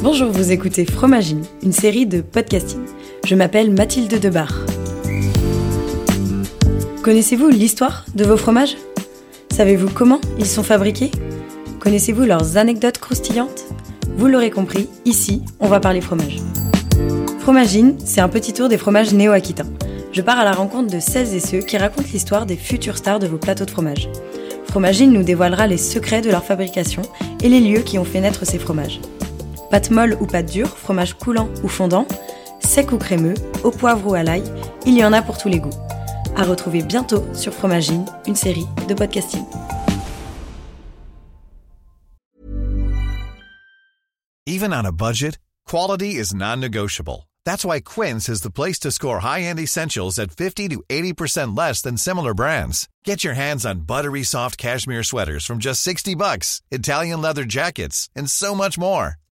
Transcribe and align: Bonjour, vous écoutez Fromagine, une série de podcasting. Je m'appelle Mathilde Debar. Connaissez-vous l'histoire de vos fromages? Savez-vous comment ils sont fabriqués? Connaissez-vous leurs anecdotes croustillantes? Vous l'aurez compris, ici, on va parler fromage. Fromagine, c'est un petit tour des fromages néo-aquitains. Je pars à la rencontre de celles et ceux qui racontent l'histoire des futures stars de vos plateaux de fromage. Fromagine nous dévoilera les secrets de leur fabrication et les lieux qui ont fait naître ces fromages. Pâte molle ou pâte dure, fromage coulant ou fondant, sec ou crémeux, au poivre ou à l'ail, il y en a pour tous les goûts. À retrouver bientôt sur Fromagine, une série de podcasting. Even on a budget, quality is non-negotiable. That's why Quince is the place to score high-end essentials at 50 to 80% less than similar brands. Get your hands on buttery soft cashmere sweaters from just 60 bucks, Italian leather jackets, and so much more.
Bonjour, 0.00 0.30
vous 0.30 0.52
écoutez 0.52 0.84
Fromagine, 0.84 1.42
une 1.64 1.72
série 1.72 2.06
de 2.06 2.20
podcasting. 2.20 2.78
Je 3.26 3.34
m'appelle 3.34 3.72
Mathilde 3.72 4.20
Debar. 4.20 4.64
Connaissez-vous 7.02 7.48
l'histoire 7.48 8.06
de 8.14 8.24
vos 8.24 8.36
fromages? 8.36 8.76
Savez-vous 9.50 9.90
comment 9.90 10.20
ils 10.38 10.46
sont 10.46 10.62
fabriqués? 10.62 11.10
Connaissez-vous 11.80 12.22
leurs 12.22 12.56
anecdotes 12.56 12.98
croustillantes? 12.98 13.64
Vous 14.16 14.28
l'aurez 14.28 14.50
compris, 14.50 14.88
ici, 15.04 15.42
on 15.58 15.66
va 15.66 15.80
parler 15.80 16.00
fromage. 16.00 16.36
Fromagine, 17.40 17.96
c'est 18.04 18.20
un 18.20 18.28
petit 18.28 18.52
tour 18.52 18.68
des 18.68 18.78
fromages 18.78 19.12
néo-aquitains. 19.12 19.66
Je 20.12 20.22
pars 20.22 20.38
à 20.38 20.44
la 20.44 20.52
rencontre 20.52 20.94
de 20.94 21.00
celles 21.00 21.34
et 21.34 21.40
ceux 21.40 21.58
qui 21.58 21.76
racontent 21.76 22.08
l'histoire 22.12 22.46
des 22.46 22.56
futures 22.56 22.98
stars 22.98 23.18
de 23.18 23.26
vos 23.26 23.38
plateaux 23.38 23.64
de 23.64 23.70
fromage. 23.72 24.08
Fromagine 24.68 25.12
nous 25.12 25.24
dévoilera 25.24 25.66
les 25.66 25.76
secrets 25.76 26.22
de 26.22 26.30
leur 26.30 26.44
fabrication 26.44 27.02
et 27.42 27.48
les 27.48 27.60
lieux 27.60 27.80
qui 27.80 27.98
ont 27.98 28.04
fait 28.04 28.20
naître 28.20 28.46
ces 28.46 28.60
fromages. 28.60 29.00
Pâte 29.70 29.90
molle 29.90 30.16
ou 30.20 30.26
pâte 30.26 30.46
dure, 30.46 30.68
fromage 30.68 31.14
coulant 31.14 31.48
ou 31.62 31.68
fondant, 31.68 32.06
sec 32.60 32.90
ou 32.92 32.98
crémeux, 32.98 33.34
au 33.64 33.70
poivre 33.70 34.10
ou 34.10 34.14
à 34.14 34.22
l'ail, 34.22 34.44
il 34.86 34.96
y 34.96 35.04
en 35.04 35.12
a 35.12 35.20
pour 35.20 35.36
tous 35.36 35.48
les 35.48 35.60
goûts. 35.60 35.76
À 36.36 36.44
retrouver 36.44 36.82
bientôt 36.82 37.22
sur 37.34 37.52
Fromagine, 37.52 38.06
une 38.26 38.36
série 38.36 38.66
de 38.88 38.94
podcasting. 38.94 39.44
Even 44.46 44.72
on 44.72 44.86
a 44.86 44.92
budget, 44.92 45.38
quality 45.66 46.14
is 46.14 46.32
non-negotiable. 46.32 47.28
That's 47.44 47.64
why 47.64 47.80
Quince 47.80 48.28
is 48.28 48.42
the 48.42 48.50
place 48.50 48.78
to 48.80 48.90
score 48.90 49.20
high-end 49.20 49.58
essentials 49.58 50.18
at 50.18 50.30
50 50.30 50.68
to 50.68 50.82
80% 50.88 51.56
less 51.56 51.82
than 51.82 51.96
similar 51.96 52.34
brands. 52.34 52.88
Get 53.04 53.24
your 53.24 53.34
hands 53.34 53.66
on 53.66 53.80
buttery 53.86 54.22
soft 54.22 54.56
cashmere 54.56 55.02
sweaters 55.02 55.44
from 55.44 55.58
just 55.58 55.82
60 55.82 56.14
bucks, 56.14 56.62
Italian 56.70 57.20
leather 57.20 57.44
jackets, 57.44 58.08
and 58.16 58.30
so 58.30 58.54
much 58.54 58.78
more. 58.78 59.16